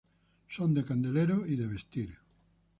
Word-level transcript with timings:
Son 0.49 0.69
de 0.73 0.81
candelero 0.83 1.45
y 1.45 1.55
de 1.57 1.67
vestir. 1.67 2.17